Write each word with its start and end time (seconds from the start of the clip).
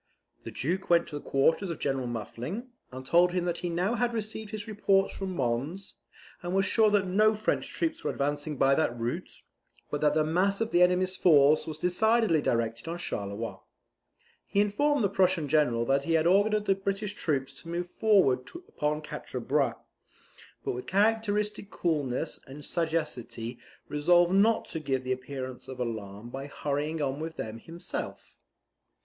The 0.45 0.49
Duke 0.49 0.89
went 0.89 1.07
to 1.09 1.19
the 1.19 1.23
quarters 1.29 1.69
of 1.69 1.77
General 1.77 2.07
Muffling, 2.07 2.69
and 2.91 3.05
told 3.05 3.33
him 3.33 3.45
that 3.45 3.59
he 3.59 3.69
now 3.69 3.93
had 3.93 4.15
received 4.15 4.49
his 4.49 4.65
reports 4.67 5.15
from 5.15 5.35
Mons, 5.35 5.93
and 6.41 6.55
was 6.55 6.65
sure 6.65 6.89
that 6.89 7.05
no 7.05 7.35
French 7.35 7.67
troops 7.69 8.03
were 8.03 8.09
advancing 8.09 8.57
by 8.57 8.73
that 8.73 8.97
route, 8.97 9.43
but 9.91 10.01
that 10.01 10.15
the 10.15 10.23
mass 10.23 10.59
of 10.59 10.71
the 10.71 10.81
enemy's 10.81 11.15
force 11.15 11.67
was 11.67 11.77
decidedly 11.77 12.41
directed 12.41 12.87
on 12.87 12.97
Charleroi. 12.97 13.59
He 14.47 14.59
informed 14.59 15.03
the 15.03 15.07
Prussian 15.07 15.47
general 15.47 15.85
that 15.85 16.05
he 16.05 16.13
had 16.13 16.25
ordered 16.25 16.65
the 16.65 16.73
British 16.73 17.13
troops 17.13 17.53
to 17.61 17.69
move 17.69 17.85
forward 17.87 18.49
upon 18.67 19.03
Quatre 19.03 19.39
Bras; 19.39 19.75
but 20.65 20.71
with 20.71 20.87
characteristic 20.87 21.69
coolness 21.69 22.39
and 22.47 22.65
sagacity 22.65 23.59
resolved 23.87 24.33
not 24.33 24.65
to 24.69 24.79
give 24.79 25.03
the 25.03 25.11
appearance 25.13 25.67
of 25.67 25.79
alarm 25.79 26.31
by 26.31 26.47
hurrying 26.47 27.03
on 27.03 27.19
with 27.19 27.35
them 27.37 27.59
himself. 27.59 28.33